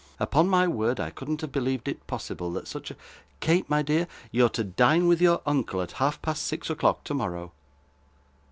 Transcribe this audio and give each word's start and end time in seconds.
'Upon 0.19 0.47
my 0.49 0.67
word, 0.67 0.99
I 0.99 1.11
couldn't 1.11 1.41
have 1.41 1.51
believed 1.51 1.87
it 1.87 2.07
possible, 2.07 2.51
that 2.53 2.67
such 2.67 2.89
a 2.89 2.95
Kate, 3.39 3.69
my 3.69 3.83
dear, 3.83 4.07
you're 4.31 4.49
to 4.49 4.63
dine 4.63 5.07
with 5.07 5.21
your 5.21 5.43
uncle 5.45 5.79
at 5.79 5.91
half 6.01 6.19
past 6.23 6.41
six 6.47 6.71
o'clock 6.71 7.03
tomorrow. 7.03 7.51